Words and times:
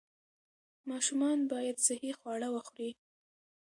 ماشومان 0.89 1.39
باید 1.51 1.77
صحي 1.87 2.11
خواړه 2.19 2.47
وخوري. 2.55 2.91